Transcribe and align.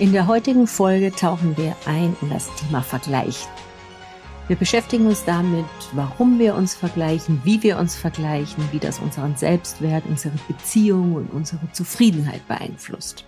In 0.00 0.14
der 0.14 0.26
heutigen 0.26 0.66
Folge 0.66 1.12
tauchen 1.12 1.58
wir 1.58 1.76
ein 1.84 2.16
in 2.22 2.30
das 2.30 2.48
Thema 2.54 2.80
Vergleichen. 2.80 3.50
Wir 4.48 4.56
beschäftigen 4.56 5.06
uns 5.06 5.26
damit, 5.26 5.66
warum 5.92 6.38
wir 6.38 6.54
uns 6.54 6.74
vergleichen, 6.74 7.42
wie 7.44 7.62
wir 7.62 7.78
uns 7.78 7.96
vergleichen, 7.96 8.66
wie 8.72 8.78
das 8.78 8.98
unseren 8.98 9.36
Selbstwert, 9.36 10.06
unsere 10.08 10.38
Beziehung 10.48 11.16
und 11.16 11.30
unsere 11.30 11.70
Zufriedenheit 11.72 12.48
beeinflusst. 12.48 13.26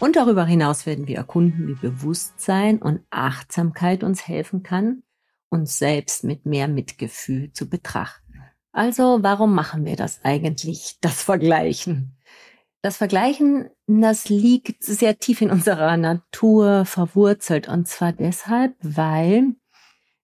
Und 0.00 0.16
darüber 0.16 0.44
hinaus 0.44 0.84
werden 0.84 1.06
wir 1.06 1.16
erkunden, 1.16 1.66
wie 1.66 1.80
Bewusstsein 1.80 2.82
und 2.82 3.00
Achtsamkeit 3.08 4.04
uns 4.04 4.28
helfen 4.28 4.62
kann, 4.62 5.04
uns 5.48 5.78
selbst 5.78 6.24
mit 6.24 6.44
mehr 6.44 6.68
Mitgefühl 6.68 7.54
zu 7.54 7.70
betrachten. 7.70 8.34
Also, 8.70 9.20
warum 9.22 9.54
machen 9.54 9.86
wir 9.86 9.96
das 9.96 10.20
eigentlich, 10.24 10.98
das 11.00 11.22
Vergleichen? 11.22 12.18
Das 12.82 12.96
Vergleichen, 12.96 13.70
das 14.00 14.28
liegt 14.28 14.82
sehr 14.82 15.18
tief 15.18 15.40
in 15.40 15.50
unserer 15.50 15.96
Natur 15.96 16.84
verwurzelt. 16.84 17.68
Und 17.68 17.88
zwar 17.88 18.12
deshalb, 18.12 18.74
weil 18.80 19.54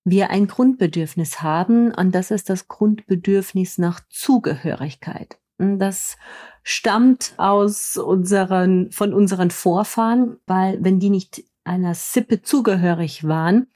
wir 0.05 0.31
ein 0.31 0.47
Grundbedürfnis 0.47 1.43
haben 1.43 1.93
und 1.93 2.15
das 2.15 2.31
ist 2.31 2.49
das 2.49 2.69
Grundbedürfnis 2.69 3.79
nach 3.79 4.01
Zugehörigkeit. 4.09 5.39
Das 5.59 6.17
stammt 6.63 7.35
aus 7.37 7.97
unseren, 7.97 8.91
von 8.93 9.13
unseren 9.13 9.51
Vorfahren, 9.51 10.39
weil 10.47 10.79
wenn 10.81 11.01
die 11.01 11.11
nicht 11.11 11.45
einer 11.65 11.95
Sippe 11.95 12.43
zugehörig 12.43 13.27
waren, 13.27 13.67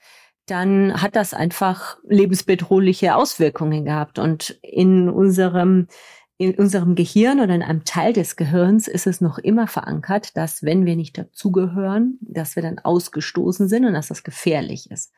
dann 0.47 1.01
hat 1.01 1.17
das 1.17 1.35
einfach 1.35 1.99
lebensbedrohliche 2.05 3.15
Auswirkungen 3.15 3.85
gehabt. 3.85 4.19
Und 4.19 4.59
in 4.63 5.09
unserem 5.09 5.89
in 6.43 6.57
unserem 6.57 6.97
Gehirn 6.97 7.39
oder 7.39 7.55
in 7.55 7.63
einem 7.63 7.85
Teil 7.85 8.13
des 8.13 8.35
Gehirns 8.35 8.89
ist 8.89 9.07
es 9.07 9.21
noch 9.21 9.39
immer 9.39 9.69
verankert, 9.69 10.37
dass 10.37 10.65
wenn 10.65 10.85
wir 10.87 10.97
nicht 10.97 11.17
dazugehören, 11.17 12.19
dass 12.21 12.57
wir 12.57 12.65
dann 12.65 12.81
ausgestoßen 12.81 13.69
sind 13.69 13.85
und 13.85 13.93
dass 13.93 14.09
das 14.09 14.25
gefährlich 14.25 14.91
ist. 14.91 15.13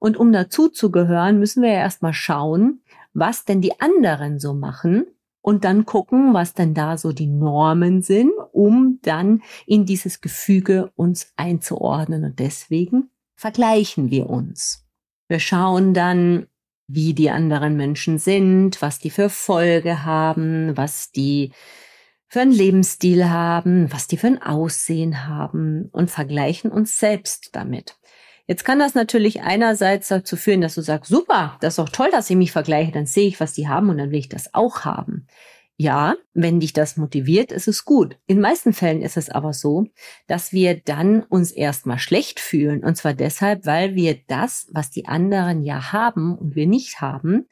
Und 0.00 0.16
um 0.16 0.32
dazuzugehören, 0.32 1.38
müssen 1.38 1.62
wir 1.62 1.70
ja 1.70 1.78
erstmal 1.78 2.12
schauen, 2.12 2.80
was 3.12 3.44
denn 3.44 3.60
die 3.60 3.80
anderen 3.80 4.40
so 4.40 4.52
machen 4.52 5.06
und 5.42 5.64
dann 5.64 5.86
gucken, 5.86 6.34
was 6.34 6.54
denn 6.54 6.74
da 6.74 6.98
so 6.98 7.12
die 7.12 7.28
Normen 7.28 8.02
sind, 8.02 8.32
um 8.50 8.98
dann 9.02 9.42
in 9.66 9.86
dieses 9.86 10.20
Gefüge 10.20 10.90
uns 10.96 11.32
einzuordnen. 11.36 12.24
Und 12.24 12.40
deswegen 12.40 13.10
vergleichen 13.36 14.10
wir 14.10 14.28
uns. 14.28 14.84
Wir 15.28 15.38
schauen 15.38 15.94
dann, 15.94 16.48
wie 16.86 17.14
die 17.14 17.30
anderen 17.30 17.76
Menschen 17.76 18.18
sind, 18.18 18.82
was 18.82 18.98
die 18.98 19.10
für 19.10 19.30
Folge 19.30 20.04
haben, 20.04 20.76
was 20.76 21.10
die 21.10 21.52
für 22.28 22.40
einen 22.40 22.52
Lebensstil 22.52 23.28
haben, 23.28 23.92
was 23.92 24.06
die 24.06 24.16
für 24.16 24.26
ein 24.26 24.42
Aussehen 24.42 25.26
haben 25.26 25.88
und 25.92 26.10
vergleichen 26.10 26.70
uns 26.70 26.98
selbst 26.98 27.50
damit. 27.52 27.96
Jetzt 28.46 28.64
kann 28.64 28.78
das 28.78 28.94
natürlich 28.94 29.40
einerseits 29.42 30.08
dazu 30.08 30.36
führen, 30.36 30.60
dass 30.60 30.74
du 30.74 30.82
sagst, 30.82 31.10
super, 31.10 31.56
das 31.60 31.74
ist 31.74 31.78
doch 31.78 31.88
toll, 31.88 32.08
dass 32.10 32.28
ich 32.28 32.36
mich 32.36 32.52
vergleiche, 32.52 32.92
dann 32.92 33.06
sehe 33.06 33.28
ich, 33.28 33.40
was 33.40 33.54
die 33.54 33.68
haben 33.68 33.88
und 33.88 33.98
dann 33.98 34.10
will 34.10 34.18
ich 34.18 34.28
das 34.28 34.52
auch 34.52 34.84
haben. 34.84 35.26
Ja, 35.76 36.14
wenn 36.34 36.60
dich 36.60 36.72
das 36.72 36.96
motiviert, 36.96 37.50
ist 37.50 37.66
es 37.66 37.84
gut. 37.84 38.16
In 38.26 38.40
meisten 38.40 38.72
Fällen 38.72 39.02
ist 39.02 39.16
es 39.16 39.28
aber 39.28 39.52
so, 39.52 39.86
dass 40.28 40.52
wir 40.52 40.80
dann 40.80 41.22
uns 41.22 41.50
erstmal 41.50 41.98
schlecht 41.98 42.38
fühlen. 42.38 42.84
Und 42.84 42.96
zwar 42.96 43.12
deshalb, 43.12 43.66
weil 43.66 43.96
wir 43.96 44.20
das, 44.28 44.68
was 44.72 44.90
die 44.90 45.06
anderen 45.06 45.64
ja 45.64 45.92
haben 45.92 46.38
und 46.38 46.54
wir 46.54 46.68
nicht 46.68 47.00
haben, 47.00 47.48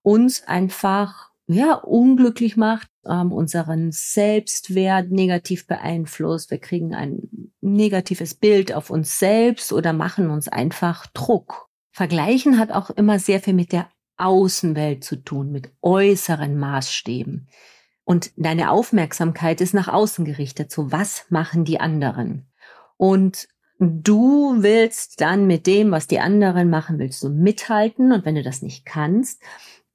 uns 0.00 0.44
einfach 0.44 1.28
ja 1.46 1.74
unglücklich 1.74 2.56
macht, 2.56 2.88
ähm, 3.06 3.32
unseren 3.32 3.92
Selbstwert 3.92 5.10
negativ 5.10 5.66
beeinflusst. 5.66 6.50
Wir 6.50 6.58
kriegen 6.58 6.94
ein 6.94 7.52
negatives 7.60 8.34
Bild 8.34 8.72
auf 8.72 8.88
uns 8.88 9.18
selbst 9.18 9.72
oder 9.74 9.92
machen 9.92 10.30
uns 10.30 10.48
einfach 10.48 11.06
Druck. 11.08 11.68
Vergleichen 11.90 12.58
hat 12.58 12.70
auch 12.70 12.90
immer 12.90 13.18
sehr 13.18 13.40
viel 13.40 13.54
mit 13.54 13.72
der 13.72 13.88
Außenwelt 14.18 15.04
zu 15.04 15.16
tun, 15.16 15.50
mit 15.52 15.70
äußeren 15.80 16.58
Maßstäben. 16.58 17.48
Und 18.04 18.32
deine 18.36 18.70
Aufmerksamkeit 18.70 19.60
ist 19.60 19.74
nach 19.74 19.88
außen 19.88 20.24
gerichtet. 20.24 20.70
So, 20.70 20.90
was 20.92 21.26
machen 21.28 21.64
die 21.64 21.80
anderen? 21.80 22.46
Und 22.96 23.48
du 23.78 24.62
willst 24.62 25.20
dann 25.20 25.46
mit 25.46 25.66
dem, 25.66 25.90
was 25.90 26.06
die 26.06 26.20
anderen 26.20 26.70
machen, 26.70 26.98
willst 26.98 27.22
du 27.22 27.28
mithalten. 27.28 28.12
Und 28.12 28.24
wenn 28.24 28.34
du 28.34 28.42
das 28.42 28.62
nicht 28.62 28.86
kannst, 28.86 29.42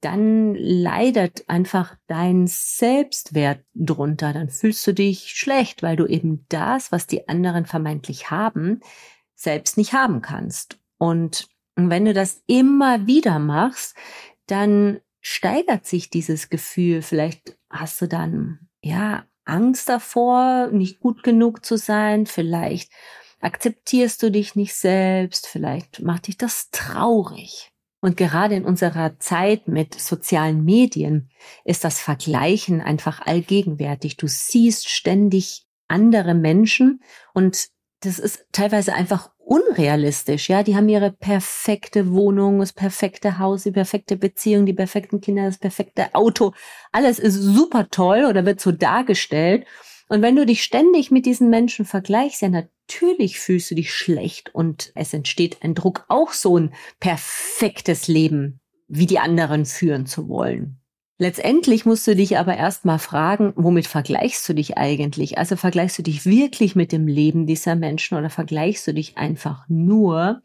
dann 0.03 0.53
leidet 0.55 1.49
einfach 1.49 1.95
dein 2.07 2.45
Selbstwert 2.47 3.63
drunter. 3.73 4.33
Dann 4.33 4.49
fühlst 4.49 4.85
du 4.85 4.93
dich 4.93 5.29
schlecht, 5.35 5.81
weil 5.81 5.95
du 5.95 6.05
eben 6.05 6.45
das, 6.49 6.91
was 6.91 7.07
die 7.07 7.27
anderen 7.29 7.65
vermeintlich 7.65 8.29
haben, 8.29 8.81
selbst 9.35 9.77
nicht 9.77 9.93
haben 9.93 10.21
kannst. 10.21 10.77
Und 10.97 11.47
und 11.75 11.89
wenn 11.89 12.05
du 12.05 12.13
das 12.13 12.43
immer 12.47 13.07
wieder 13.07 13.39
machst, 13.39 13.95
dann 14.47 14.99
steigert 15.21 15.85
sich 15.85 16.09
dieses 16.09 16.49
Gefühl. 16.49 17.01
Vielleicht 17.01 17.57
hast 17.69 18.01
du 18.01 18.07
dann, 18.07 18.67
ja, 18.81 19.25
Angst 19.45 19.89
davor, 19.89 20.69
nicht 20.71 20.99
gut 20.99 21.23
genug 21.23 21.65
zu 21.65 21.77
sein. 21.77 22.25
Vielleicht 22.25 22.91
akzeptierst 23.41 24.21
du 24.21 24.31
dich 24.31 24.55
nicht 24.55 24.75
selbst. 24.75 25.47
Vielleicht 25.47 26.01
macht 26.01 26.27
dich 26.27 26.37
das 26.37 26.69
traurig. 26.71 27.71
Und 28.01 28.17
gerade 28.17 28.55
in 28.55 28.65
unserer 28.65 29.17
Zeit 29.19 29.67
mit 29.69 29.99
sozialen 29.99 30.65
Medien 30.65 31.29
ist 31.63 31.85
das 31.85 32.01
Vergleichen 32.01 32.81
einfach 32.81 33.21
allgegenwärtig. 33.21 34.17
Du 34.17 34.27
siehst 34.27 34.89
ständig 34.89 35.65
andere 35.87 36.33
Menschen 36.33 37.01
und 37.33 37.69
das 38.01 38.19
ist 38.19 38.45
teilweise 38.51 38.93
einfach 38.93 39.31
unrealistisch, 39.45 40.49
ja. 40.49 40.63
Die 40.63 40.75
haben 40.75 40.89
ihre 40.89 41.11
perfekte 41.11 42.11
Wohnung, 42.11 42.59
das 42.59 42.73
perfekte 42.73 43.39
Haus, 43.39 43.63
die 43.63 43.71
perfekte 43.71 44.17
Beziehung, 44.17 44.65
die 44.65 44.73
perfekten 44.73 45.21
Kinder, 45.21 45.45
das 45.45 45.57
perfekte 45.57 46.13
Auto. 46.15 46.53
Alles 46.91 47.19
ist 47.19 47.35
super 47.35 47.89
toll 47.89 48.25
oder 48.25 48.45
wird 48.45 48.61
so 48.61 48.71
dargestellt. 48.71 49.65
Und 50.09 50.21
wenn 50.21 50.35
du 50.35 50.45
dich 50.45 50.63
ständig 50.63 51.11
mit 51.11 51.25
diesen 51.25 51.49
Menschen 51.49 51.85
vergleichst, 51.85 52.41
ja, 52.41 52.49
natürlich 52.49 53.39
fühlst 53.39 53.71
du 53.71 53.75
dich 53.75 53.93
schlecht 53.93 54.53
und 54.53 54.91
es 54.95 55.13
entsteht 55.13 55.57
ein 55.61 55.75
Druck, 55.75 56.05
auch 56.07 56.33
so 56.33 56.57
ein 56.57 56.73
perfektes 56.99 58.07
Leben 58.07 58.59
wie 58.87 59.07
die 59.07 59.19
anderen 59.19 59.65
führen 59.65 60.05
zu 60.05 60.27
wollen. 60.27 60.82
Letztendlich 61.19 61.85
musst 61.85 62.07
du 62.07 62.15
dich 62.15 62.37
aber 62.37 62.57
erstmal 62.57 62.99
fragen, 62.99 63.53
womit 63.55 63.87
vergleichst 63.87 64.47
du 64.49 64.53
dich 64.53 64.77
eigentlich? 64.77 65.37
Also 65.37 65.55
vergleichst 65.55 65.99
du 65.99 66.03
dich 66.03 66.25
wirklich 66.25 66.75
mit 66.75 66.91
dem 66.91 67.07
Leben 67.07 67.45
dieser 67.45 67.75
Menschen 67.75 68.17
oder 68.17 68.29
vergleichst 68.29 68.87
du 68.87 68.93
dich 68.93 69.17
einfach 69.17 69.65
nur 69.69 70.41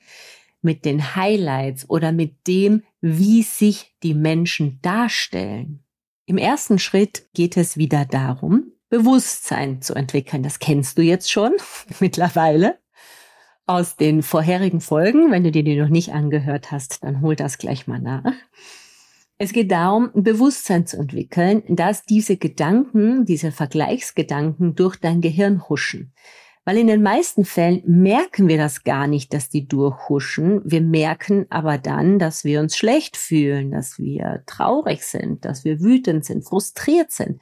mit 0.60 0.84
den 0.84 1.16
Highlights 1.16 1.88
oder 1.88 2.12
mit 2.12 2.46
dem, 2.46 2.82
wie 3.00 3.42
sich 3.42 3.94
die 4.02 4.14
Menschen 4.14 4.78
darstellen? 4.82 5.84
Im 6.26 6.36
ersten 6.36 6.78
Schritt 6.78 7.26
geht 7.32 7.56
es 7.56 7.78
wieder 7.78 8.04
darum, 8.04 8.72
Bewusstsein 8.90 9.80
zu 9.80 9.94
entwickeln. 9.94 10.42
Das 10.42 10.58
kennst 10.58 10.98
du 10.98 11.02
jetzt 11.02 11.30
schon 11.30 11.52
mittlerweile 12.00 12.78
aus 13.66 13.96
den 13.96 14.22
vorherigen 14.22 14.82
Folgen. 14.82 15.30
Wenn 15.30 15.44
du 15.44 15.50
dir 15.50 15.62
die 15.62 15.76
noch 15.76 15.88
nicht 15.88 16.12
angehört 16.12 16.70
hast, 16.70 17.04
dann 17.04 17.22
hol 17.22 17.36
das 17.36 17.56
gleich 17.56 17.86
mal 17.86 18.00
nach. 18.00 18.32
Es 19.40 19.52
geht 19.52 19.70
darum, 19.70 20.10
ein 20.16 20.24
Bewusstsein 20.24 20.84
zu 20.84 20.96
entwickeln, 20.98 21.62
dass 21.68 22.02
diese 22.02 22.36
Gedanken, 22.36 23.24
diese 23.24 23.52
Vergleichsgedanken 23.52 24.74
durch 24.74 24.96
dein 24.96 25.20
Gehirn 25.20 25.68
huschen. 25.68 26.12
Weil 26.64 26.76
in 26.76 26.88
den 26.88 27.02
meisten 27.02 27.44
Fällen 27.44 27.82
merken 27.86 28.48
wir 28.48 28.58
das 28.58 28.82
gar 28.82 29.06
nicht, 29.06 29.32
dass 29.32 29.48
die 29.48 29.68
durchhuschen. 29.68 30.60
Wir 30.64 30.82
merken 30.82 31.46
aber 31.50 31.78
dann, 31.78 32.18
dass 32.18 32.42
wir 32.42 32.60
uns 32.60 32.76
schlecht 32.76 33.16
fühlen, 33.16 33.70
dass 33.70 33.98
wir 33.98 34.42
traurig 34.44 35.04
sind, 35.04 35.44
dass 35.44 35.64
wir 35.64 35.80
wütend 35.80 36.24
sind, 36.24 36.44
frustriert 36.44 37.12
sind. 37.12 37.40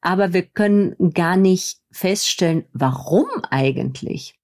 Aber 0.00 0.32
wir 0.32 0.44
können 0.44 0.94
gar 1.12 1.36
nicht 1.36 1.80
feststellen, 1.90 2.64
warum 2.72 3.26
eigentlich. 3.50 4.38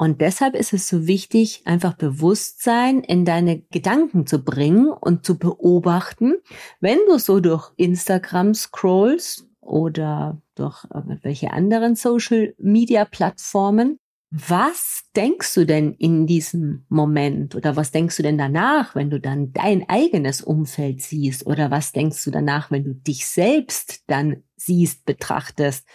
Und 0.00 0.22
deshalb 0.22 0.54
ist 0.54 0.72
es 0.72 0.88
so 0.88 1.06
wichtig, 1.06 1.60
einfach 1.66 1.92
Bewusstsein 1.92 3.04
in 3.04 3.26
deine 3.26 3.60
Gedanken 3.70 4.26
zu 4.26 4.42
bringen 4.42 4.88
und 4.88 5.26
zu 5.26 5.38
beobachten, 5.38 6.36
wenn 6.80 6.96
du 7.06 7.18
so 7.18 7.38
durch 7.38 7.70
Instagram 7.76 8.54
scrollst 8.54 9.46
oder 9.60 10.40
durch 10.54 10.86
irgendwelche 10.94 11.52
anderen 11.52 11.96
Social 11.96 12.54
Media 12.56 13.04
Plattformen. 13.04 13.98
Was 14.30 15.02
denkst 15.14 15.52
du 15.52 15.66
denn 15.66 15.92
in 15.92 16.26
diesem 16.26 16.86
Moment 16.88 17.54
oder 17.54 17.76
was 17.76 17.90
denkst 17.90 18.16
du 18.16 18.22
denn 18.22 18.38
danach, 18.38 18.94
wenn 18.94 19.10
du 19.10 19.20
dann 19.20 19.52
dein 19.52 19.86
eigenes 19.86 20.40
Umfeld 20.40 21.02
siehst 21.02 21.44
oder 21.44 21.70
was 21.70 21.92
denkst 21.92 22.24
du 22.24 22.30
danach, 22.30 22.70
wenn 22.70 22.84
du 22.84 22.94
dich 22.94 23.26
selbst 23.26 24.04
dann 24.06 24.44
siehst, 24.56 25.04
betrachtest, 25.04 25.86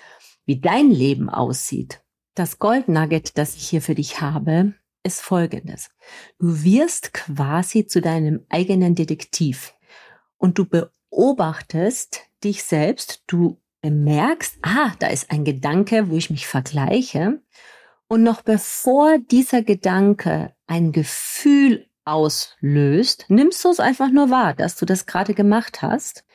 wie 0.46 0.62
dein 0.62 0.92
Leben 0.92 1.28
aussieht? 1.32 2.05
Das 2.36 2.60
Goldnugget, 2.60 3.38
das 3.38 3.56
ich 3.56 3.70
hier 3.70 3.82
für 3.82 3.96
dich 3.96 4.20
habe, 4.20 4.74
ist 5.04 5.22
folgendes. 5.22 5.90
Du 6.38 6.66
wirst 6.66 7.14
quasi 7.14 7.88
zu 7.88 8.02
deinem 8.02 8.46
eigenen 8.50 8.94
Detektiv 8.94 9.74
und 10.38 10.58
du 10.58 10.66
beobachtest 10.66 12.24
dich 12.44 12.64
selbst, 12.64 13.24
du 13.28 13.62
bemerkst, 13.82 14.58
ah, 14.64 14.92
da 15.00 15.08
ist 15.08 15.32
ein 15.32 15.46
Gedanke, 15.46 16.10
wo 16.10 16.18
ich 16.18 16.30
mich 16.30 16.46
vergleiche. 16.46 17.42
Und 18.10 18.24
noch 18.24 18.42
bevor 18.42 19.18
dieser 19.18 19.62
Gedanke 19.62 20.54
ein 20.68 20.92
Gefühl 20.92 21.88
auslöst, 22.04 23.28
nimmst 23.30 23.64
du 23.64 23.70
es 23.70 23.80
einfach 23.80 24.12
nur 24.12 24.30
wahr, 24.30 24.54
dass 24.54 24.76
du 24.76 24.86
das 24.86 25.06
gerade 25.06 25.36
gemacht 25.36 25.82
hast 25.82 26.26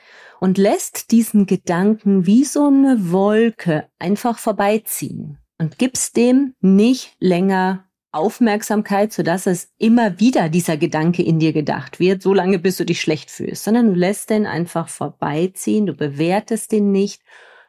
und 0.41 0.57
lässt 0.57 1.11
diesen 1.11 1.45
Gedanken 1.45 2.25
wie 2.25 2.45
so 2.45 2.69
eine 2.69 3.13
Wolke 3.13 3.87
einfach 3.99 4.39
vorbeiziehen 4.39 5.40
und 5.61 5.77
gibst 5.77 6.17
dem 6.17 6.55
nicht 6.63 7.15
länger 7.19 7.85
Aufmerksamkeit, 8.13 9.13
sodass 9.13 9.47
es 9.47 9.71
immer 9.77 10.19
wieder 10.19 10.49
dieser 10.49 10.79
Gedanke 10.79 11.23
in 11.23 11.39
dir 11.39 11.53
gedacht 11.53 12.01
wird, 12.01 12.23
so 12.23 12.33
lange 12.33 12.59
bis 12.59 12.79
du 12.79 12.87
dich 12.87 13.01
schlecht 13.03 13.31
fühlst, 13.31 13.65
sondern 13.65 13.89
du 13.89 13.93
lässt 13.93 14.31
den 14.31 14.47
einfach 14.47 14.89
vorbeiziehen, 14.89 15.85
du 15.85 15.93
bewertest 15.93 16.73
den 16.73 16.91
nicht, 16.93 17.23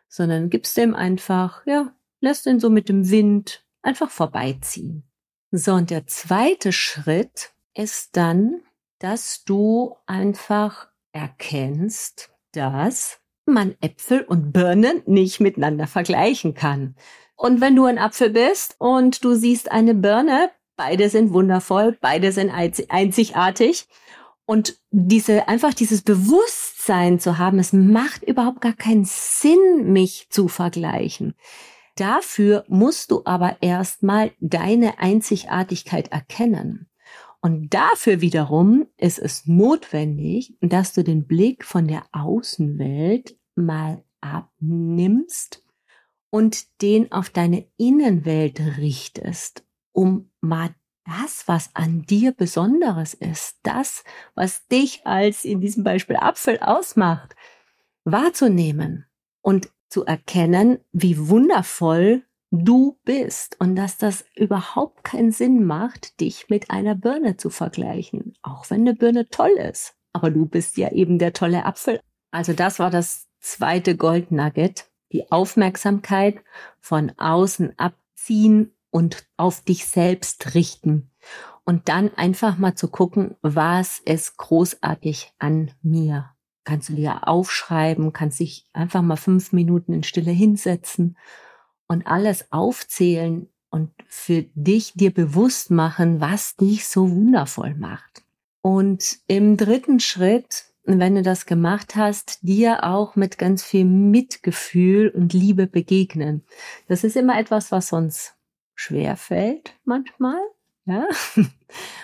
sondern 0.07 0.49
gibst 0.49 0.77
dem 0.77 0.95
einfach, 0.95 1.65
ja, 1.67 1.93
lässt 2.21 2.45
den 2.45 2.61
so 2.61 2.69
mit 2.69 2.88
dem 2.88 3.11
Wind 3.11 3.65
einfach 3.81 4.09
vorbeiziehen. 4.09 5.03
So, 5.51 5.73
und 5.73 5.89
der 5.89 6.07
zweite 6.07 6.71
Schritt 6.71 7.51
ist 7.75 8.15
dann, 8.15 8.61
dass 8.99 9.44
du 9.44 9.97
einfach 10.05 10.87
erkennst, 11.11 12.31
dass 12.53 13.19
man 13.45 13.75
Äpfel 13.81 14.21
und 14.21 14.53
Birnen 14.53 15.03
nicht 15.07 15.41
miteinander 15.41 15.87
vergleichen 15.87 16.53
kann. 16.53 16.95
Und 17.41 17.59
wenn 17.59 17.75
du 17.75 17.85
ein 17.85 17.97
Apfel 17.97 18.29
bist 18.29 18.75
und 18.77 19.23
du 19.23 19.33
siehst 19.33 19.71
eine 19.71 19.95
Birne, 19.95 20.51
beide 20.75 21.09
sind 21.09 21.33
wundervoll, 21.33 21.97
beide 21.99 22.31
sind 22.31 22.51
einzigartig. 22.51 23.88
Und 24.45 24.77
diese, 24.91 25.47
einfach 25.47 25.73
dieses 25.73 26.03
Bewusstsein 26.03 27.19
zu 27.19 27.39
haben, 27.39 27.57
es 27.57 27.73
macht 27.73 28.21
überhaupt 28.21 28.61
gar 28.61 28.73
keinen 28.73 29.05
Sinn, 29.05 29.91
mich 29.91 30.27
zu 30.29 30.49
vergleichen. 30.49 31.33
Dafür 31.95 32.63
musst 32.67 33.09
du 33.09 33.23
aber 33.25 33.57
erstmal 33.61 34.33
deine 34.39 34.99
Einzigartigkeit 34.99 36.11
erkennen. 36.11 36.91
Und 37.41 37.73
dafür 37.73 38.21
wiederum 38.21 38.85
ist 38.97 39.17
es 39.17 39.47
notwendig, 39.47 40.53
dass 40.61 40.94
du 40.94 41.03
den 41.03 41.25
Blick 41.25 41.65
von 41.65 41.87
der 41.87 42.03
Außenwelt 42.11 43.35
mal 43.55 44.03
abnimmst 44.19 45.63
und 46.31 46.81
den 46.81 47.12
auf 47.12 47.30
deine 47.30 47.68
Innenwelt 47.78 48.60
richtest, 48.78 49.63
um 49.92 50.31
mal 50.42 50.74
das, 51.06 51.48
was 51.48 51.69
an 51.75 52.04
dir 52.04 52.31
Besonderes 52.31 53.13
ist, 53.13 53.60
das, 53.63 54.04
was 54.33 54.68
dich 54.68 55.06
als 55.06 55.45
in 55.45 55.62
diesem 55.62 55.83
Beispiel 55.83 56.16
Apfel 56.16 56.60
ausmacht, 56.60 57.36
wahrzunehmen 58.04 59.06
und 59.42 59.69
zu 59.89 60.06
erkennen, 60.06 60.80
wie 60.92 61.28
wundervoll 61.28 62.24
du 62.51 63.00
bist 63.04 63.60
und 63.60 63.75
dass 63.75 63.98
das 63.98 64.25
überhaupt 64.36 65.04
keinen 65.04 65.31
Sinn 65.31 65.66
macht, 65.66 66.19
dich 66.19 66.50
mit 66.50 66.69
einer 66.69 66.95
Birne 66.95 67.38
zu 67.38 67.50
vergleichen, 67.50 68.33
auch 68.42 68.69
wenn 68.69 68.81
eine 68.81 68.94
Birne 68.94 69.30
toll 69.30 69.51
ist. 69.51 69.95
Aber 70.13 70.31
du 70.31 70.45
bist 70.45 70.78
ja 70.78 70.92
eben 70.92 71.18
der 71.19 71.33
tolle 71.33 71.66
Apfel. 71.66 72.01
Also 72.31 72.54
das 72.54 72.80
war 72.80 72.89
das 72.89 73.28
zweite 73.39 73.95
Goldnugget, 73.95 74.90
die 75.11 75.31
Aufmerksamkeit 75.31 76.41
von 76.79 77.11
außen 77.17 77.77
abziehen 77.77 78.71
und 78.89 79.25
auf 79.37 79.61
dich 79.61 79.85
selbst 79.87 80.53
richten. 80.53 81.09
Und 81.63 81.89
dann 81.89 82.13
einfach 82.15 82.57
mal 82.57 82.75
zu 82.75 82.89
gucken, 82.89 83.35
was 83.41 83.99
ist 83.99 84.37
großartig 84.37 85.33
an 85.39 85.71
mir. 85.81 86.31
Kannst 86.63 86.89
du 86.89 86.93
dir 86.93 87.27
aufschreiben, 87.27 88.13
kannst 88.13 88.39
dich 88.39 88.67
einfach 88.73 89.01
mal 89.01 89.15
fünf 89.15 89.51
Minuten 89.53 89.93
in 89.93 90.03
Stille 90.03 90.31
hinsetzen 90.31 91.17
und 91.87 92.05
alles 92.07 92.51
aufzählen 92.51 93.47
und 93.69 93.91
für 94.07 94.43
dich 94.53 94.93
dir 94.93 95.13
bewusst 95.13 95.71
machen, 95.71 96.19
was 96.19 96.55
dich 96.55 96.87
so 96.87 97.09
wundervoll 97.09 97.73
macht. 97.75 98.23
Und 98.61 99.19
im 99.27 99.57
dritten 99.57 99.99
Schritt 99.99 100.70
wenn 100.83 101.16
du 101.16 101.22
das 101.22 101.45
gemacht 101.45 101.95
hast, 101.95 102.39
dir 102.42 102.83
auch 102.83 103.16
mit 103.16 103.38
ganz 103.38 103.63
viel 103.63 103.86
Mitgefühl 103.86 105.10
und 105.10 105.33
Liebe 105.33 105.68
begegnen. 105.68 106.44
Das 106.88 107.04
ist 107.04 107.16
immer 107.16 107.39
etwas, 107.39 107.72
was 107.72 107.94
uns 107.94 108.33
schwer 108.75 109.16
fällt 109.16 109.75
manchmal, 109.86 110.39
ja. 110.86 111.07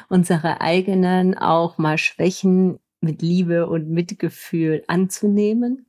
Unsere 0.10 0.62
eigenen 0.62 1.38
auch 1.38 1.78
mal 1.78 1.98
Schwächen 1.98 2.80
mit 3.02 3.22
Liebe 3.22 3.68
und 3.68 3.90
Mitgefühl 3.90 4.84
anzunehmen. 4.88 5.88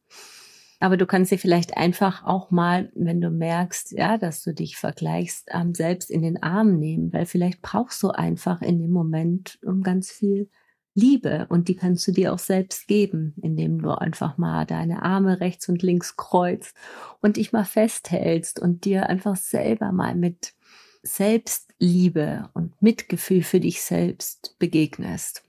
Aber 0.80 0.96
du 0.96 1.06
kannst 1.06 1.30
sie 1.30 1.38
vielleicht 1.38 1.76
einfach 1.76 2.24
auch 2.24 2.50
mal, 2.50 2.90
wenn 2.94 3.20
du 3.20 3.30
merkst, 3.30 3.92
ja, 3.92 4.16
dass 4.16 4.42
du 4.42 4.54
dich 4.54 4.76
vergleichst, 4.76 5.48
ähm, 5.52 5.74
selbst 5.74 6.10
in 6.10 6.22
den 6.22 6.40
Arm 6.42 6.78
nehmen, 6.78 7.12
weil 7.12 7.26
vielleicht 7.26 7.62
brauchst 7.62 8.02
du 8.02 8.10
einfach 8.10 8.62
in 8.62 8.78
dem 8.78 8.92
Moment 8.92 9.58
um 9.64 9.82
ganz 9.82 10.10
viel 10.10 10.48
Liebe 10.98 11.46
und 11.48 11.68
die 11.68 11.76
kannst 11.76 12.06
du 12.08 12.12
dir 12.12 12.32
auch 12.32 12.38
selbst 12.38 12.88
geben, 12.88 13.34
indem 13.40 13.80
du 13.80 13.90
einfach 13.90 14.36
mal 14.36 14.66
deine 14.66 15.02
Arme 15.02 15.40
rechts 15.40 15.68
und 15.68 15.82
links 15.82 16.16
kreuzt 16.16 16.74
und 17.20 17.36
dich 17.36 17.52
mal 17.52 17.64
festhältst 17.64 18.58
und 18.58 18.84
dir 18.84 19.08
einfach 19.08 19.36
selber 19.36 19.92
mal 19.92 20.14
mit 20.14 20.54
Selbstliebe 21.02 22.50
und 22.54 22.82
Mitgefühl 22.82 23.42
für 23.42 23.60
dich 23.60 23.80
selbst 23.80 24.56
begegnest. 24.58 25.44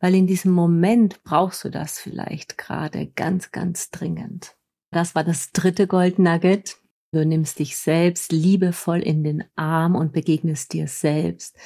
Weil 0.00 0.14
in 0.14 0.26
diesem 0.26 0.52
Moment 0.52 1.24
brauchst 1.24 1.64
du 1.64 1.70
das 1.70 1.98
vielleicht 1.98 2.58
gerade 2.58 3.06
ganz, 3.06 3.50
ganz 3.50 3.90
dringend. 3.90 4.54
Das 4.90 5.14
war 5.14 5.24
das 5.24 5.52
dritte 5.52 5.86
Gold 5.86 6.18
Nugget. 6.18 6.76
Du 7.12 7.24
nimmst 7.24 7.58
dich 7.58 7.76
selbst 7.76 8.32
liebevoll 8.32 9.00
in 9.00 9.24
den 9.24 9.44
Arm 9.56 9.96
und 9.96 10.12
begegnest 10.12 10.74
dir 10.74 10.86
selbst 10.86 11.56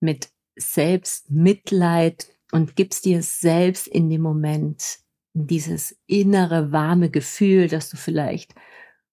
mit 0.00 0.30
Selbstmitleid, 0.56 2.35
und 2.56 2.74
gibst 2.74 3.04
dir 3.04 3.22
selbst 3.22 3.86
in 3.86 4.08
dem 4.08 4.22
Moment 4.22 5.00
dieses 5.34 5.94
innere 6.06 6.72
warme 6.72 7.10
Gefühl, 7.10 7.68
das 7.68 7.90
du 7.90 7.98
vielleicht 7.98 8.54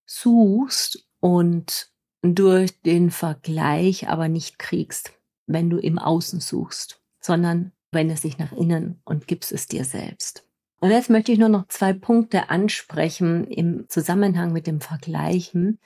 suchst 0.05 1.05
und 1.19 1.91
durch 2.21 2.81
den 2.83 3.11
Vergleich 3.11 4.07
aber 4.07 4.29
nicht 4.29 4.59
kriegst, 4.59 5.11
wenn 5.45 5.69
du 5.69 5.77
im 5.77 5.99
Außen 5.99 6.39
suchst, 6.39 7.01
sondern 7.19 7.73
wendest 7.91 8.23
dich 8.23 8.37
nach 8.37 8.53
innen 8.53 9.01
und 9.03 9.27
gibst 9.27 9.51
es 9.51 9.67
dir 9.67 9.83
selbst. 9.83 10.47
Und 10.79 10.91
jetzt 10.91 11.09
möchte 11.09 11.33
ich 11.33 11.37
nur 11.37 11.49
noch 11.49 11.67
zwei 11.67 11.91
Punkte 11.91 12.49
ansprechen 12.49 13.43
im 13.43 13.89
Zusammenhang 13.89 14.53
mit 14.53 14.67
dem 14.67 14.79
Vergleichen, 14.79 15.79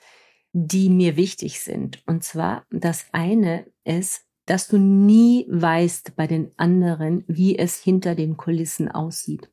die 0.53 0.89
mir 0.89 1.17
wichtig 1.17 1.59
sind. 1.61 2.03
Und 2.05 2.23
zwar 2.23 2.67
das 2.69 3.07
eine 3.13 3.65
ist, 3.83 4.26
dass 4.47 4.67
du 4.67 4.77
nie 4.79 5.45
weißt 5.49 6.15
bei 6.15 6.25
den 6.25 6.51
anderen, 6.57 7.23
wie 7.27 7.57
es 7.57 7.77
hinter 7.77 8.15
den 8.15 8.37
Kulissen 8.37 8.89
aussieht. 8.89 9.51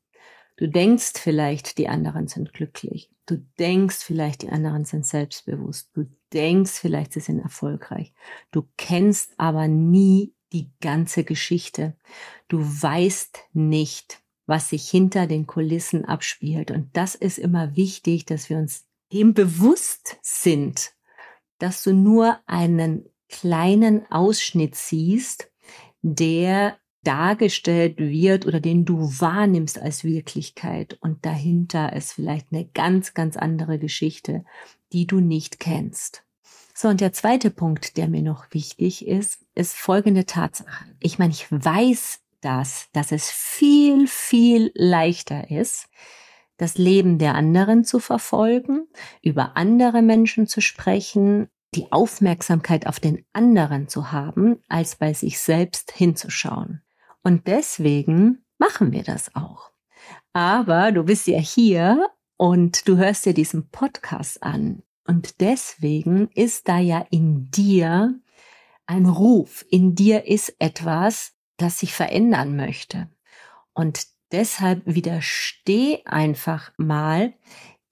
Du 0.56 0.68
denkst 0.68 1.14
vielleicht, 1.16 1.78
die 1.78 1.88
anderen 1.88 2.28
sind 2.28 2.52
glücklich. 2.52 3.10
Du 3.26 3.44
denkst 3.58 3.98
vielleicht, 4.04 4.42
die 4.42 4.50
anderen 4.50 4.84
sind 4.84 5.04
selbstbewusst. 5.04 5.90
Du 5.94 6.06
denkst 6.32 6.72
vielleicht, 6.72 7.12
sie 7.12 7.20
sind 7.20 7.40
erfolgreich. 7.40 8.14
Du 8.52 8.68
kennst 8.76 9.34
aber 9.36 9.66
nie 9.66 10.32
die 10.52 10.70
ganze 10.80 11.24
Geschichte. 11.24 11.96
Du 12.46 12.60
weißt 12.60 13.40
nicht, 13.52 14.22
was 14.46 14.68
sich 14.68 14.88
hinter 14.88 15.26
den 15.26 15.48
Kulissen 15.48 16.04
abspielt. 16.04 16.70
Und 16.70 16.96
das 16.96 17.16
ist 17.16 17.38
immer 17.38 17.74
wichtig, 17.74 18.26
dass 18.26 18.48
wir 18.48 18.58
uns 18.58 18.86
dem 19.12 19.34
bewusst 19.34 20.18
sind, 20.22 20.92
dass 21.58 21.82
du 21.82 21.92
nur 21.92 22.38
einen 22.46 23.08
kleinen 23.40 24.10
Ausschnitt 24.10 24.76
siehst, 24.76 25.50
der 26.02 26.78
dargestellt 27.02 27.98
wird 27.98 28.46
oder 28.46 28.60
den 28.60 28.84
du 28.84 29.00
wahrnimmst 29.00 29.78
als 29.78 30.04
Wirklichkeit 30.04 30.96
und 31.00 31.26
dahinter 31.26 31.92
ist 31.92 32.12
vielleicht 32.12 32.46
eine 32.52 32.66
ganz, 32.66 33.12
ganz 33.12 33.36
andere 33.36 33.78
Geschichte, 33.78 34.44
die 34.92 35.06
du 35.06 35.20
nicht 35.20 35.58
kennst. 35.58 36.22
So, 36.74 36.88
und 36.88 37.00
der 37.00 37.12
zweite 37.12 37.50
Punkt, 37.50 37.96
der 37.96 38.08
mir 38.08 38.22
noch 38.22 38.46
wichtig 38.52 39.06
ist, 39.06 39.44
ist 39.54 39.74
folgende 39.74 40.26
Tatsache. 40.26 40.86
Ich 41.00 41.18
meine, 41.18 41.32
ich 41.32 41.50
weiß 41.50 42.20
das, 42.40 42.88
dass 42.92 43.10
es 43.10 43.30
viel, 43.30 44.06
viel 44.06 44.70
leichter 44.74 45.50
ist, 45.50 45.88
das 46.56 46.78
Leben 46.78 47.18
der 47.18 47.34
anderen 47.34 47.84
zu 47.84 47.98
verfolgen, 47.98 48.86
über 49.22 49.56
andere 49.56 50.02
Menschen 50.02 50.46
zu 50.46 50.60
sprechen, 50.60 51.48
die 51.74 51.90
Aufmerksamkeit 51.90 52.86
auf 52.86 53.00
den 53.00 53.24
anderen 53.32 53.88
zu 53.88 54.12
haben, 54.12 54.62
als 54.68 54.96
bei 54.96 55.12
sich 55.12 55.38
selbst 55.38 55.92
hinzuschauen. 55.92 56.82
Und 57.22 57.46
deswegen 57.46 58.44
machen 58.58 58.92
wir 58.92 59.02
das 59.02 59.34
auch. 59.34 59.70
Aber 60.32 60.92
du 60.92 61.04
bist 61.04 61.26
ja 61.26 61.38
hier 61.38 62.08
und 62.36 62.86
du 62.88 62.96
hörst 62.96 63.26
dir 63.26 63.34
diesen 63.34 63.70
Podcast 63.70 64.42
an. 64.42 64.82
Und 65.06 65.40
deswegen 65.40 66.28
ist 66.34 66.68
da 66.68 66.78
ja 66.78 67.06
in 67.10 67.50
dir 67.50 68.18
ein 68.86 69.06
Ruf. 69.06 69.64
In 69.70 69.94
dir 69.94 70.26
ist 70.26 70.54
etwas, 70.58 71.32
das 71.56 71.78
sich 71.78 71.92
verändern 71.92 72.56
möchte. 72.56 73.08
Und 73.72 74.06
deshalb 74.32 74.82
widersteh 74.84 76.02
einfach 76.04 76.72
mal 76.76 77.34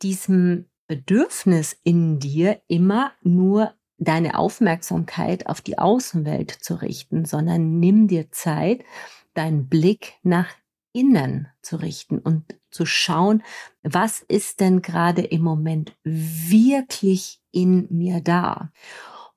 diesem 0.03 0.67
Bedürfnis 0.93 1.75
in 1.85 2.19
dir, 2.19 2.61
immer 2.69 3.13
nur 3.23 3.73
deine 3.97 4.37
Aufmerksamkeit 4.37 5.47
auf 5.47 5.63
die 5.63 5.79
Außenwelt 5.79 6.51
zu 6.51 6.75
richten, 6.75 7.25
sondern 7.25 7.79
nimm 7.81 8.09
dir 8.09 8.31
Zeit, 8.31 8.85
deinen 9.33 9.71
Blick 9.71 10.13
nach 10.23 10.49
innen 10.93 11.49
zu 11.63 11.77
richten 11.77 12.19
und 12.19 12.45
zu 12.71 12.85
schauen, 12.85 13.43
was 13.83 14.21
ist 14.21 14.61
denn 14.61 14.83
gerade 14.83 15.23
im 15.23 15.41
Moment 15.41 15.97
wirklich 16.05 17.41
in 17.53 17.87
mir 17.89 18.21
da? 18.21 18.71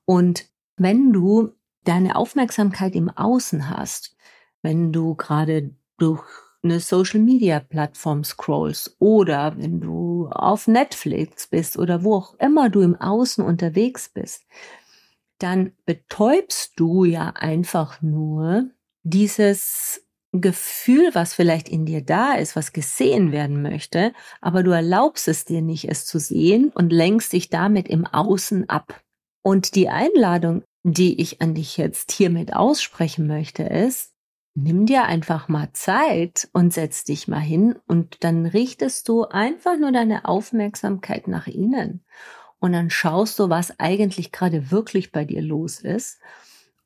Und 0.04 0.50
wenn 0.76 1.10
du 1.10 1.54
deine 1.84 2.16
Aufmerksamkeit 2.16 2.94
im 2.94 3.08
Außen 3.08 3.70
hast, 3.70 4.14
wenn 4.60 4.92
du 4.92 5.14
gerade 5.14 5.74
durch 5.96 6.22
eine 6.62 6.80
Social 6.80 7.20
Media 7.20 7.60
Plattform 7.60 8.24
scrollst 8.24 8.96
oder 8.98 9.56
wenn 9.56 9.80
du 9.80 10.05
auf 10.30 10.66
Netflix 10.66 11.46
bist 11.46 11.78
oder 11.78 12.02
wo 12.04 12.14
auch 12.14 12.34
immer 12.38 12.70
du 12.70 12.80
im 12.80 12.96
Außen 12.96 13.44
unterwegs 13.44 14.08
bist, 14.08 14.46
dann 15.38 15.72
betäubst 15.84 16.72
du 16.76 17.04
ja 17.04 17.30
einfach 17.36 18.00
nur 18.02 18.70
dieses 19.02 20.02
Gefühl, 20.32 21.10
was 21.14 21.34
vielleicht 21.34 21.68
in 21.68 21.86
dir 21.86 22.02
da 22.02 22.34
ist, 22.34 22.56
was 22.56 22.72
gesehen 22.72 23.32
werden 23.32 23.62
möchte, 23.62 24.12
aber 24.40 24.62
du 24.62 24.70
erlaubst 24.70 25.28
es 25.28 25.44
dir 25.44 25.62
nicht, 25.62 25.88
es 25.88 26.04
zu 26.04 26.18
sehen 26.18 26.70
und 26.74 26.92
lenkst 26.92 27.32
dich 27.32 27.48
damit 27.48 27.88
im 27.88 28.06
Außen 28.06 28.68
ab. 28.68 29.00
Und 29.42 29.74
die 29.74 29.88
Einladung, 29.88 30.62
die 30.82 31.20
ich 31.20 31.40
an 31.40 31.54
dich 31.54 31.76
jetzt 31.76 32.12
hiermit 32.12 32.54
aussprechen 32.54 33.26
möchte, 33.26 33.62
ist, 33.62 34.15
nimm 34.56 34.86
dir 34.86 35.04
einfach 35.04 35.48
mal 35.48 35.68
Zeit 35.72 36.48
und 36.52 36.72
setz 36.72 37.04
dich 37.04 37.28
mal 37.28 37.40
hin 37.40 37.76
und 37.86 38.24
dann 38.24 38.46
richtest 38.46 39.08
du 39.08 39.24
einfach 39.24 39.78
nur 39.78 39.92
deine 39.92 40.24
Aufmerksamkeit 40.24 41.28
nach 41.28 41.46
innen 41.46 42.04
und 42.58 42.72
dann 42.72 42.90
schaust 42.90 43.38
du, 43.38 43.50
was 43.50 43.78
eigentlich 43.78 44.32
gerade 44.32 44.70
wirklich 44.70 45.12
bei 45.12 45.24
dir 45.24 45.42
los 45.42 45.80
ist 45.80 46.18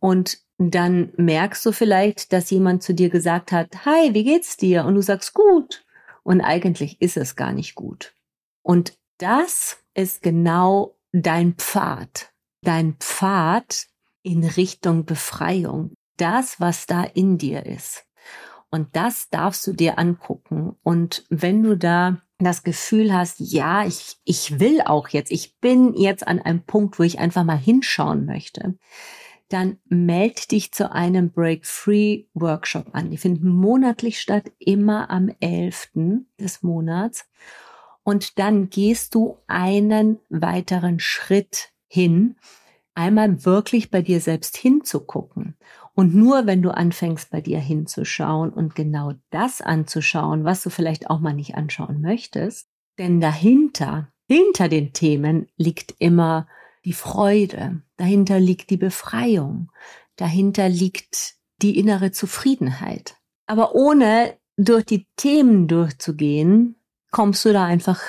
und 0.00 0.38
dann 0.58 1.12
merkst 1.16 1.64
du 1.64 1.72
vielleicht, 1.72 2.32
dass 2.32 2.50
jemand 2.50 2.82
zu 2.82 2.92
dir 2.92 3.08
gesagt 3.08 3.52
hat, 3.52 3.86
hi, 3.86 4.12
wie 4.12 4.24
geht's 4.24 4.56
dir? 4.58 4.84
Und 4.84 4.94
du 4.94 5.02
sagst 5.02 5.32
gut. 5.32 5.86
Und 6.22 6.42
eigentlich 6.42 7.00
ist 7.00 7.16
es 7.16 7.34
gar 7.34 7.52
nicht 7.52 7.74
gut. 7.74 8.12
Und 8.62 8.98
das 9.16 9.78
ist 9.94 10.22
genau 10.22 10.98
dein 11.12 11.54
Pfad. 11.54 12.30
Dein 12.62 12.96
Pfad 12.98 13.86
in 14.22 14.44
Richtung 14.44 15.06
Befreiung. 15.06 15.94
Das, 16.20 16.60
was 16.60 16.86
da 16.86 17.04
in 17.04 17.38
dir 17.38 17.64
ist. 17.66 18.04
Und 18.70 18.94
das 18.94 19.30
darfst 19.30 19.66
du 19.66 19.72
dir 19.72 19.98
angucken. 19.98 20.76
Und 20.82 21.24
wenn 21.28 21.62
du 21.62 21.76
da 21.76 22.20
das 22.38 22.62
Gefühl 22.62 23.12
hast, 23.12 23.40
ja, 23.40 23.84
ich, 23.86 24.16
ich 24.24 24.60
will 24.60 24.80
auch 24.82 25.08
jetzt, 25.08 25.30
ich 25.30 25.58
bin 25.60 25.94
jetzt 25.94 26.26
an 26.26 26.40
einem 26.40 26.62
Punkt, 26.62 26.98
wo 26.98 27.02
ich 27.02 27.18
einfach 27.18 27.44
mal 27.44 27.58
hinschauen 27.58 28.26
möchte, 28.26 28.78
dann 29.48 29.78
meld 29.88 30.52
dich 30.52 30.72
zu 30.72 30.92
einem 30.92 31.32
Break 31.32 31.66
Free 31.66 32.24
Workshop 32.34 32.90
an. 32.92 33.10
Die 33.10 33.18
finden 33.18 33.48
monatlich 33.48 34.20
statt, 34.20 34.52
immer 34.58 35.10
am 35.10 35.30
11. 35.40 35.90
des 36.38 36.62
Monats. 36.62 37.28
Und 38.04 38.38
dann 38.38 38.70
gehst 38.70 39.14
du 39.14 39.38
einen 39.48 40.20
weiteren 40.28 41.00
Schritt 41.00 41.70
hin, 41.88 42.36
einmal 43.00 43.44
wirklich 43.44 43.90
bei 43.90 44.02
dir 44.02 44.20
selbst 44.20 44.56
hinzugucken. 44.56 45.56
Und 45.94 46.14
nur 46.14 46.46
wenn 46.46 46.62
du 46.62 46.70
anfängst, 46.70 47.30
bei 47.30 47.40
dir 47.40 47.58
hinzuschauen 47.58 48.50
und 48.50 48.74
genau 48.74 49.14
das 49.30 49.60
anzuschauen, 49.60 50.44
was 50.44 50.62
du 50.62 50.70
vielleicht 50.70 51.10
auch 51.10 51.20
mal 51.20 51.32
nicht 51.32 51.54
anschauen 51.54 52.00
möchtest, 52.00 52.68
denn 52.98 53.20
dahinter, 53.20 54.08
hinter 54.28 54.68
den 54.68 54.92
Themen 54.92 55.48
liegt 55.56 55.94
immer 55.98 56.46
die 56.84 56.92
Freude, 56.92 57.82
dahinter 57.96 58.38
liegt 58.38 58.70
die 58.70 58.76
Befreiung, 58.76 59.72
dahinter 60.16 60.68
liegt 60.68 61.34
die 61.62 61.78
innere 61.78 62.12
Zufriedenheit. 62.12 63.16
Aber 63.46 63.74
ohne 63.74 64.36
durch 64.56 64.84
die 64.84 65.06
Themen 65.16 65.68
durchzugehen, 65.68 66.76
kommst 67.10 67.44
du 67.44 67.52
da 67.52 67.64
einfach 67.64 68.00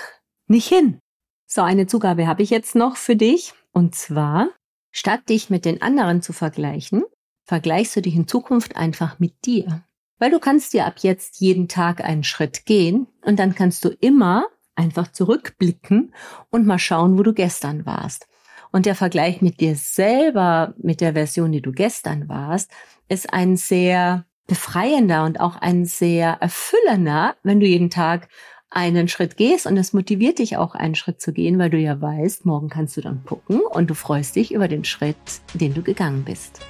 nicht 0.47 0.67
hin. 0.67 0.99
So, 1.47 1.61
eine 1.61 1.87
Zugabe 1.87 2.27
habe 2.27 2.43
ich 2.43 2.49
jetzt 2.49 2.75
noch 2.75 2.97
für 2.97 3.15
dich. 3.15 3.53
Und 3.73 3.95
zwar, 3.95 4.49
statt 4.91 5.29
dich 5.29 5.49
mit 5.49 5.65
den 5.65 5.81
anderen 5.81 6.21
zu 6.21 6.33
vergleichen, 6.33 7.03
vergleichst 7.43 7.95
du 7.95 8.01
dich 8.01 8.15
in 8.15 8.27
Zukunft 8.27 8.75
einfach 8.75 9.19
mit 9.19 9.45
dir. 9.45 9.83
Weil 10.19 10.31
du 10.31 10.39
kannst 10.39 10.73
dir 10.73 10.85
ab 10.85 10.99
jetzt 10.99 11.39
jeden 11.39 11.67
Tag 11.67 12.03
einen 12.03 12.23
Schritt 12.23 12.65
gehen 12.65 13.07
und 13.25 13.39
dann 13.39 13.55
kannst 13.55 13.83
du 13.83 13.89
immer 13.89 14.45
einfach 14.75 15.11
zurückblicken 15.11 16.13
und 16.49 16.65
mal 16.65 16.79
schauen, 16.79 17.17
wo 17.17 17.23
du 17.23 17.33
gestern 17.33 17.85
warst. 17.85 18.27
Und 18.71 18.85
der 18.85 18.95
Vergleich 18.95 19.41
mit 19.41 19.59
dir 19.59 19.75
selber, 19.75 20.73
mit 20.77 21.01
der 21.01 21.13
Version, 21.13 21.51
die 21.51 21.61
du 21.61 21.71
gestern 21.71 22.29
warst, 22.29 22.71
ist 23.09 23.33
ein 23.33 23.57
sehr 23.57 24.25
befreiender 24.47 25.25
und 25.25 25.39
auch 25.39 25.55
ein 25.57 25.85
sehr 25.85 26.37
erfüllender, 26.39 27.35
wenn 27.43 27.59
du 27.59 27.65
jeden 27.65 27.89
Tag 27.89 28.29
einen 28.71 29.09
Schritt 29.09 29.35
gehst 29.35 29.67
und 29.67 29.77
es 29.77 29.93
motiviert 29.93 30.39
dich 30.39 30.57
auch 30.57 30.73
einen 30.73 30.95
Schritt 30.95 31.21
zu 31.21 31.33
gehen, 31.33 31.59
weil 31.59 31.69
du 31.69 31.77
ja 31.77 32.01
weißt, 32.01 32.45
morgen 32.45 32.69
kannst 32.69 32.95
du 32.97 33.01
dann 33.01 33.23
gucken 33.25 33.59
und 33.69 33.89
du 33.89 33.93
freust 33.93 34.37
dich 34.37 34.53
über 34.53 34.69
den 34.69 34.85
Schritt, 34.85 35.17
den 35.53 35.73
du 35.73 35.83
gegangen 35.83 36.23
bist. 36.23 36.61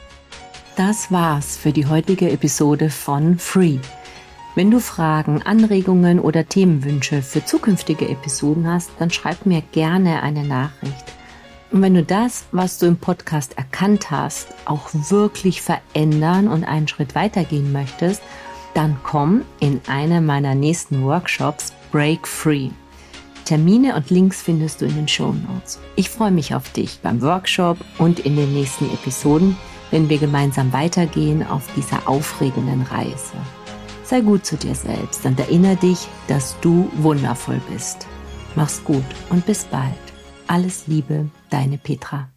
Das 0.75 1.11
war's 1.11 1.57
für 1.57 1.71
die 1.71 1.85
heutige 1.85 2.31
Episode 2.31 2.89
von 2.89 3.37
Free. 3.37 3.77
Wenn 4.55 4.71
du 4.71 4.79
Fragen, 4.79 5.43
Anregungen 5.43 6.19
oder 6.19 6.49
Themenwünsche 6.49 7.21
für 7.21 7.45
zukünftige 7.45 8.09
Episoden 8.09 8.67
hast, 8.67 8.89
dann 8.97 9.11
schreib 9.11 9.45
mir 9.45 9.61
gerne 9.71 10.23
eine 10.23 10.43
Nachricht. 10.43 11.05
Und 11.71 11.83
wenn 11.83 11.93
du 11.93 12.03
das, 12.03 12.45
was 12.51 12.79
du 12.79 12.87
im 12.87 12.97
Podcast 12.97 13.57
erkannt 13.57 14.09
hast, 14.11 14.47
auch 14.65 14.89
wirklich 14.91 15.61
verändern 15.61 16.47
und 16.47 16.63
einen 16.63 16.87
Schritt 16.87 17.15
weitergehen 17.15 17.71
möchtest, 17.71 18.21
dann 18.73 18.97
komm 19.03 19.43
in 19.59 19.79
eine 19.87 20.19
meiner 20.19 20.55
nächsten 20.55 21.03
Workshops 21.03 21.73
Break 21.91 22.25
Free. 22.25 22.69
Termine 23.43 23.95
und 23.95 24.09
Links 24.09 24.41
findest 24.41 24.79
du 24.79 24.85
in 24.85 24.95
den 24.95 25.07
Show 25.09 25.33
Notes. 25.33 25.77
Ich 25.97 26.09
freue 26.09 26.31
mich 26.31 26.55
auf 26.55 26.71
dich 26.71 26.99
beim 27.03 27.21
Workshop 27.21 27.77
und 27.97 28.19
in 28.19 28.37
den 28.37 28.53
nächsten 28.53 28.85
Episoden, 28.93 29.57
wenn 29.91 30.07
wir 30.07 30.17
gemeinsam 30.17 30.71
weitergehen 30.71 31.45
auf 31.45 31.67
dieser 31.75 32.07
aufregenden 32.07 32.83
Reise. 32.83 33.33
Sei 34.05 34.21
gut 34.21 34.45
zu 34.45 34.55
dir 34.55 34.73
selbst 34.73 35.25
und 35.25 35.37
erinnere 35.37 35.75
dich, 35.75 36.07
dass 36.27 36.57
du 36.61 36.89
wundervoll 36.95 37.61
bist. 37.69 38.07
Mach's 38.55 38.81
gut 38.85 39.03
und 39.29 39.45
bis 39.45 39.65
bald. 39.65 39.91
Alles 40.47 40.87
Liebe, 40.87 41.29
deine 41.49 41.77
Petra. 41.77 42.29